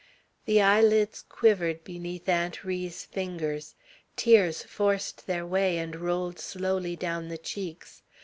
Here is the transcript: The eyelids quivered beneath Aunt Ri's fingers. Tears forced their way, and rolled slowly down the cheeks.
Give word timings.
The 0.45 0.59
eyelids 0.63 1.21
quivered 1.21 1.83
beneath 1.83 2.27
Aunt 2.27 2.63
Ri's 2.63 3.05
fingers. 3.05 3.75
Tears 4.15 4.63
forced 4.63 5.27
their 5.27 5.45
way, 5.45 5.77
and 5.77 5.95
rolled 5.95 6.39
slowly 6.39 6.95
down 6.95 7.27
the 7.27 7.37
cheeks. 7.37 8.01